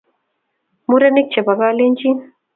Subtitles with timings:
[0.87, 2.17] murenik chepo kalenjin